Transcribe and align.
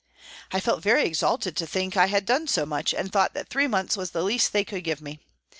I 0.51 0.59
felt 0.59 0.81
very 0.81 1.05
exalted 1.05 1.55
to 1.57 1.67
think 1.67 1.95
I 1.95 2.07
had 2.07 2.25
done 2.25 2.47
so 2.47 2.65
much, 2.65 2.91
and 2.91 3.11
thought 3.11 3.35
that 3.35 3.49
three 3.49 3.67
months 3.67 3.95
was 3.95 4.09
the 4.09 4.23
least 4.23 4.51
they 4.51 4.63
could 4.65 4.83
give 4.83 4.99
me. 4.99 5.19